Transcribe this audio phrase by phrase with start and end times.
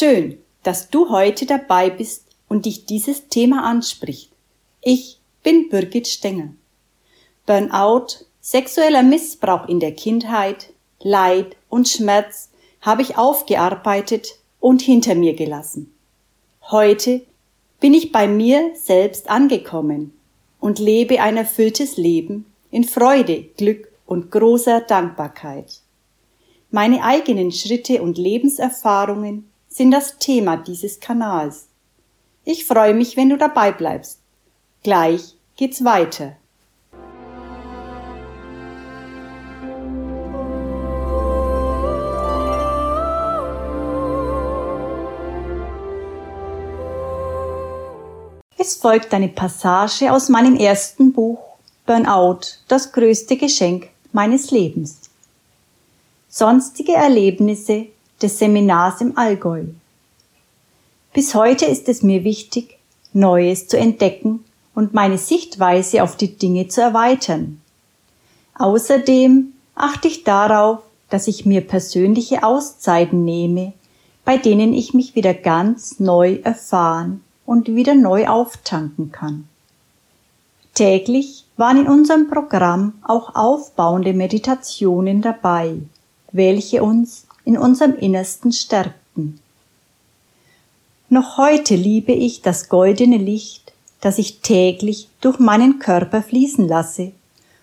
[0.00, 4.30] Schön, dass du heute dabei bist und dich dieses Thema anspricht.
[4.80, 6.50] Ich bin Birgit Stenger.
[7.46, 12.50] Burnout, sexueller Missbrauch in der Kindheit, Leid und Schmerz
[12.80, 15.92] habe ich aufgearbeitet und hinter mir gelassen.
[16.70, 17.22] Heute
[17.80, 20.16] bin ich bei mir selbst angekommen
[20.60, 25.80] und lebe ein erfülltes Leben in Freude, Glück und großer Dankbarkeit.
[26.70, 31.68] Meine eigenen Schritte und Lebenserfahrungen sind das Thema dieses Kanals.
[32.44, 34.20] Ich freue mich, wenn du dabei bleibst.
[34.82, 36.36] Gleich geht's weiter.
[48.56, 51.38] Es folgt eine Passage aus meinem ersten Buch
[51.86, 55.08] Burnout, das größte Geschenk meines Lebens.
[56.28, 57.86] Sonstige Erlebnisse
[58.22, 59.64] des Seminars im Allgäu.
[61.12, 62.78] Bis heute ist es mir wichtig,
[63.12, 67.60] Neues zu entdecken und meine Sichtweise auf die Dinge zu erweitern.
[68.54, 70.80] Außerdem achte ich darauf,
[71.10, 73.72] dass ich mir persönliche Auszeiten nehme,
[74.24, 79.48] bei denen ich mich wieder ganz neu erfahren und wieder neu auftanken kann.
[80.74, 85.76] Täglich waren in unserem Programm auch aufbauende Meditationen dabei,
[86.30, 89.40] welche uns in unserem Innersten stärkten.
[91.08, 97.12] Noch heute liebe ich das goldene Licht, das ich täglich durch meinen Körper fließen lasse,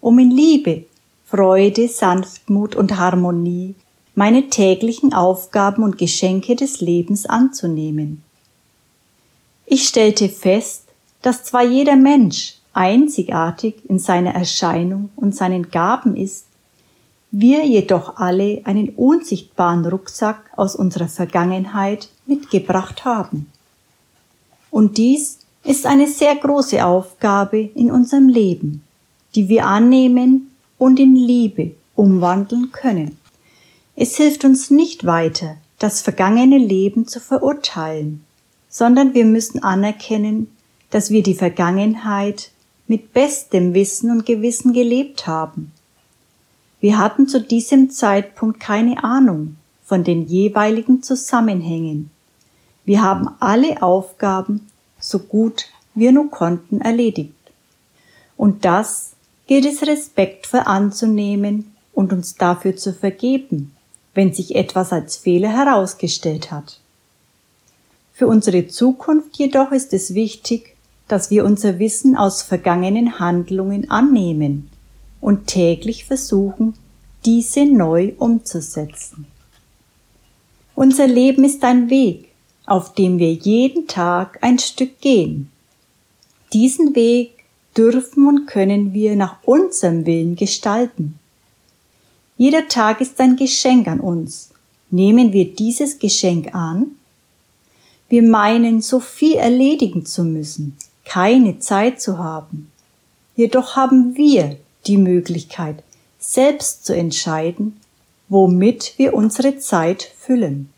[0.00, 0.86] um in Liebe,
[1.26, 3.76] Freude, Sanftmut und Harmonie
[4.16, 8.24] meine täglichen Aufgaben und Geschenke des Lebens anzunehmen.
[9.64, 10.86] Ich stellte fest,
[11.22, 16.47] dass zwar jeder Mensch einzigartig in seiner Erscheinung und seinen Gaben ist,
[17.30, 23.46] wir jedoch alle einen unsichtbaren Rucksack aus unserer Vergangenheit mitgebracht haben.
[24.70, 28.82] Und dies ist eine sehr große Aufgabe in unserem Leben,
[29.34, 33.18] die wir annehmen und in Liebe umwandeln können.
[33.96, 38.24] Es hilft uns nicht weiter, das vergangene Leben zu verurteilen,
[38.68, 40.48] sondern wir müssen anerkennen,
[40.90, 42.50] dass wir die Vergangenheit
[42.86, 45.72] mit bestem Wissen und Gewissen gelebt haben.
[46.80, 52.10] Wir hatten zu diesem Zeitpunkt keine Ahnung von den jeweiligen Zusammenhängen.
[52.84, 54.68] Wir haben alle Aufgaben
[55.00, 55.66] so gut
[55.98, 57.32] wir nur konnten erledigt.
[58.36, 59.14] Und das
[59.46, 63.74] gilt es respektvoll anzunehmen und uns dafür zu vergeben,
[64.14, 66.78] wenn sich etwas als Fehler herausgestellt hat.
[68.12, 70.76] Für unsere Zukunft jedoch ist es wichtig,
[71.08, 74.70] dass wir unser Wissen aus vergangenen Handlungen annehmen
[75.20, 76.74] und täglich versuchen,
[77.24, 79.26] diese neu umzusetzen.
[80.74, 82.28] Unser Leben ist ein Weg,
[82.66, 85.50] auf dem wir jeden Tag ein Stück gehen.
[86.52, 87.44] Diesen Weg
[87.76, 91.18] dürfen und können wir nach unserem Willen gestalten.
[92.36, 94.50] Jeder Tag ist ein Geschenk an uns.
[94.90, 96.92] Nehmen wir dieses Geschenk an
[98.08, 102.70] wir meinen, so viel erledigen zu müssen, keine Zeit zu haben.
[103.36, 104.56] Jedoch haben wir
[104.86, 105.82] die Möglichkeit,
[106.18, 107.80] selbst zu entscheiden,
[108.28, 110.70] womit wir unsere Zeit füllen.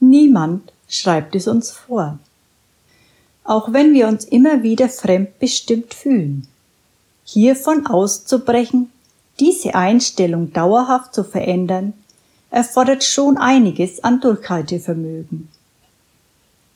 [0.00, 2.18] Niemand schreibt es uns vor.
[3.44, 6.48] Auch wenn wir uns immer wieder fremdbestimmt fühlen.
[7.24, 8.90] Hiervon auszubrechen,
[9.40, 11.94] diese Einstellung dauerhaft zu verändern,
[12.50, 15.48] erfordert schon einiges an Durchhaltevermögen.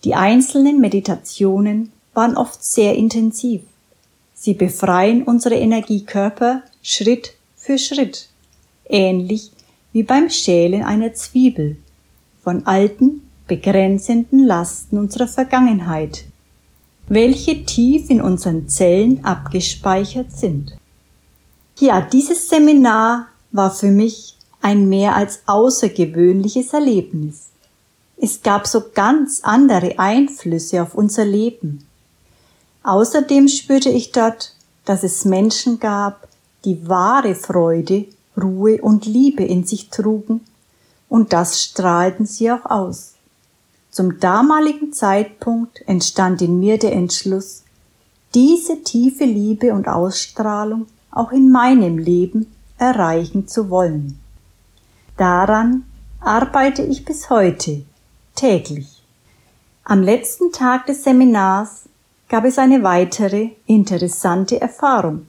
[0.05, 3.63] Die einzelnen Meditationen waren oft sehr intensiv.
[4.41, 8.29] Sie befreien unsere Energiekörper Schritt für Schritt,
[8.89, 9.51] ähnlich
[9.93, 11.77] wie beim Schälen einer Zwiebel,
[12.45, 16.25] von alten, begrenzenden Lasten unserer Vergangenheit,
[17.09, 20.77] welche tief in unseren Zellen abgespeichert sind.
[21.81, 27.49] Ja, dieses Seminar war für mich ein mehr als außergewöhnliches Erlebnis.
[28.17, 31.88] Es gab so ganz andere Einflüsse auf unser Leben.
[32.89, 34.55] Außerdem spürte ich dort,
[34.87, 36.27] dass es Menschen gab,
[36.65, 40.41] die wahre Freude, Ruhe und Liebe in sich trugen,
[41.11, 43.13] und das strahlten sie auch aus.
[43.91, 47.63] Zum damaligen Zeitpunkt entstand in mir der Entschluss,
[48.35, 54.19] diese tiefe Liebe und Ausstrahlung auch in meinem Leben erreichen zu wollen.
[55.19, 55.85] Daran
[56.21, 57.83] arbeite ich bis heute
[58.35, 59.03] täglich.
[59.85, 61.88] Am letzten Tag des Seminars
[62.29, 65.27] gab es eine weitere interessante Erfahrung.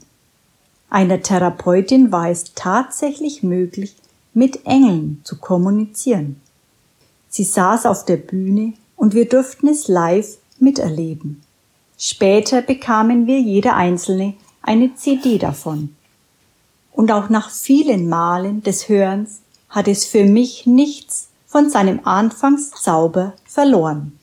[0.90, 3.96] Einer Therapeutin war es tatsächlich möglich,
[4.34, 6.42] mit Engeln zu kommunizieren.
[7.30, 11.42] Sie saß auf der Bühne und wir durften es live miterleben.
[11.98, 15.96] Später bekamen wir jeder Einzelne eine CD davon.
[16.92, 23.34] Und auch nach vielen Malen des Hörens hat es für mich nichts von seinem Anfangszauber
[23.46, 24.19] verloren.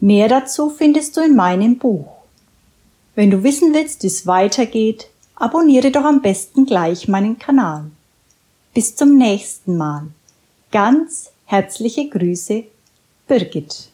[0.00, 2.08] Mehr dazu findest du in meinem Buch.
[3.14, 7.90] Wenn du wissen willst, wie es weitergeht, abonniere doch am besten gleich meinen Kanal.
[8.74, 10.08] Bis zum nächsten Mal.
[10.70, 12.64] Ganz herzliche Grüße,
[13.26, 13.88] Birgit.